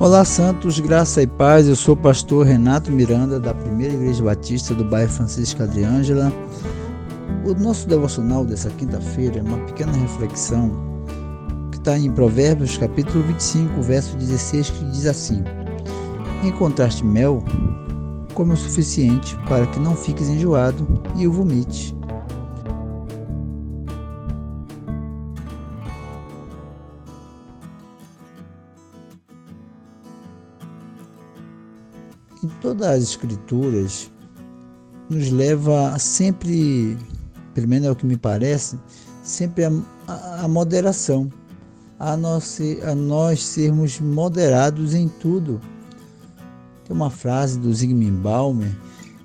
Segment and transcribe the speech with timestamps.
[0.00, 1.66] Olá, Santos, graça e paz.
[1.66, 6.32] Eu sou o pastor Renato Miranda, da Primeira Igreja Batista do bairro Francisco Adriângela.
[7.44, 10.70] O nosso devocional dessa quinta-feira é uma pequena reflexão
[11.72, 15.42] que está em Provérbios, capítulo 25, verso 16, que diz assim:
[16.44, 17.42] Encontraste mel,
[18.34, 20.86] come o suficiente para que não fiques enjoado
[21.16, 21.97] e o vomite.
[32.42, 34.10] Em todas as escrituras
[35.08, 36.96] nos leva sempre,
[37.54, 38.78] pelo menos é o que me parece,
[39.22, 39.72] sempre a,
[40.06, 41.32] a, a moderação,
[41.98, 45.60] a nós, a nós sermos moderados em tudo.
[46.84, 48.70] Tem uma frase do Zygmunt Baumer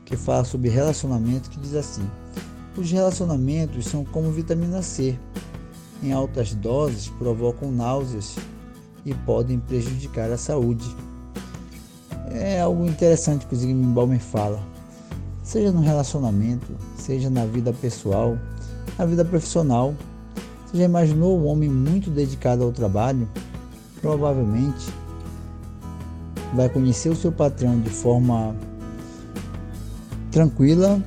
[0.06, 2.10] que fala sobre relacionamento que diz assim:
[2.78, 5.18] os relacionamentos são como vitamina C.
[6.02, 8.36] Em altas doses provocam náuseas
[9.06, 10.86] e podem prejudicar a saúde
[12.32, 14.60] é algo interessante que o Zygmunt Bauman fala.
[15.44, 18.38] Seja no relacionamento, seja na vida pessoal,
[18.98, 19.94] na vida profissional.
[20.66, 23.28] Você já imaginou um homem muito dedicado ao trabalho?
[24.02, 24.92] Provavelmente
[26.54, 28.56] vai conhecer o seu patrão de forma
[30.32, 31.02] tranquila,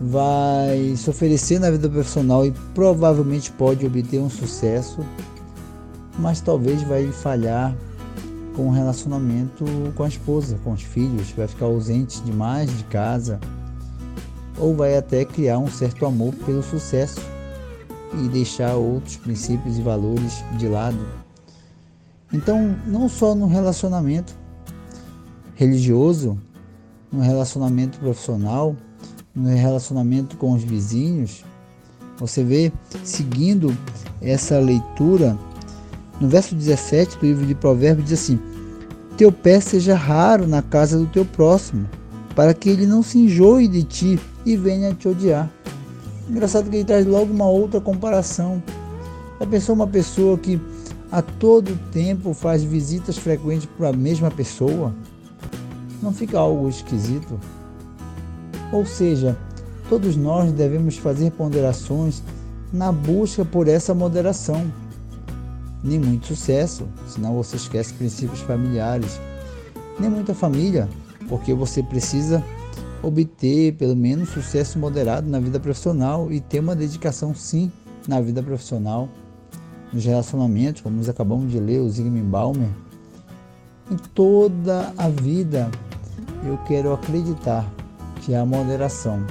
[0.00, 5.00] vai se oferecer na vida profissional e provavelmente pode obter um sucesso,
[6.18, 7.74] mas talvez vai falhar
[8.54, 13.38] com o relacionamento com a esposa, com os filhos, vai ficar ausente demais de casa,
[14.58, 17.20] ou vai até criar um certo amor pelo sucesso
[18.22, 20.98] e deixar outros princípios e valores de lado.
[22.32, 24.34] Então, não só no relacionamento
[25.54, 26.38] religioso,
[27.12, 28.76] no relacionamento profissional,
[29.34, 31.44] no relacionamento com os vizinhos,
[32.16, 33.76] você vê seguindo
[34.20, 35.36] essa leitura
[36.24, 38.40] no verso 17 do livro de Provérbios diz assim:
[39.14, 41.86] Teu pé seja raro na casa do teu próximo,
[42.34, 45.50] para que ele não se enjoe de ti e venha te odiar.
[46.28, 48.62] Engraçado que ele traz logo uma outra comparação.
[49.38, 50.58] Já pensou uma pessoa que
[51.12, 54.94] a todo tempo faz visitas frequentes para a mesma pessoa?
[56.02, 57.38] Não fica algo esquisito?
[58.72, 59.36] Ou seja,
[59.90, 62.22] todos nós devemos fazer ponderações
[62.72, 64.64] na busca por essa moderação
[65.84, 69.20] nem muito sucesso, senão você esquece princípios familiares,
[70.00, 70.88] nem muita família,
[71.28, 72.42] porque você precisa
[73.02, 77.70] obter pelo menos sucesso moderado na vida profissional e ter uma dedicação sim
[78.08, 79.10] na vida profissional,
[79.92, 82.70] nos relacionamentos, como nós acabamos de ler o Zygmunt Baumer.
[83.90, 85.70] Em toda a vida
[86.46, 87.70] eu quero acreditar
[88.22, 89.22] que a moderação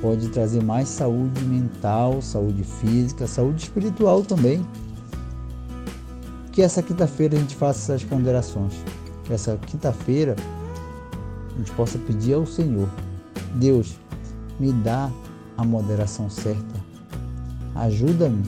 [0.00, 4.64] pode trazer mais saúde mental, saúde física, saúde espiritual também
[6.58, 8.72] que essa quinta-feira a gente faça essas ponderações.
[9.30, 10.34] Essa quinta-feira
[11.54, 12.88] a gente possa pedir ao Senhor:
[13.54, 13.96] Deus,
[14.58, 15.08] me dá
[15.56, 16.74] a moderação certa.
[17.76, 18.42] Ajuda-me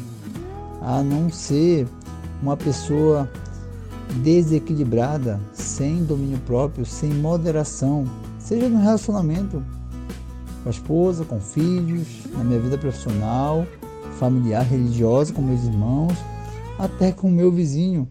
[0.82, 1.86] a não ser
[2.42, 3.30] uma pessoa
[4.24, 8.06] desequilibrada, sem domínio próprio, sem moderação,
[8.40, 9.62] seja no relacionamento
[10.64, 13.64] com a esposa, com filhos, na minha vida profissional,
[14.18, 16.18] familiar, religiosa, com meus irmãos
[16.80, 18.08] até com o meu vizinho.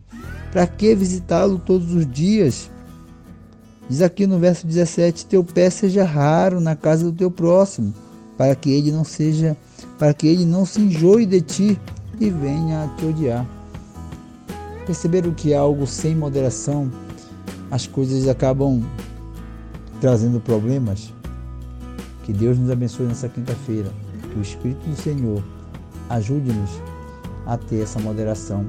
[0.51, 2.69] Para que visitá-lo todos os dias?
[3.89, 7.93] Diz aqui no verso 17: Teu pé seja raro na casa do teu próximo,
[8.37, 9.57] para que ele não seja,
[9.97, 11.79] para que ele não se enjoe de ti
[12.19, 13.45] e venha a te odiar.
[14.85, 16.91] Perceberam que é algo sem moderação,
[17.69, 18.83] as coisas acabam
[20.01, 21.13] trazendo problemas?
[22.23, 23.91] Que Deus nos abençoe nessa quinta-feira.
[24.31, 25.43] Que o Espírito do Senhor
[26.09, 26.69] ajude-nos
[27.49, 28.65] a ter essa moderação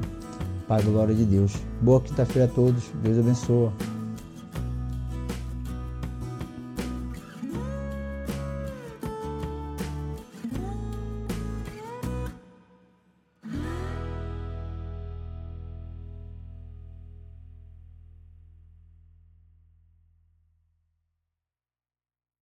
[0.66, 1.52] para a glória de Deus.
[1.82, 2.84] Boa quinta-feira a todos.
[3.02, 3.70] Deus abençoe.